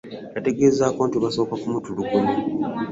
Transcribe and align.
Yantegeezaako 0.33 1.01
nti 1.07 1.17
baasooka 1.23 1.55
kumutulugunya. 1.61 2.35